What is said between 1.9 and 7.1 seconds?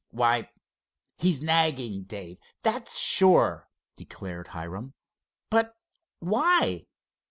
Dave, that's sure," declared Hiram. "But why?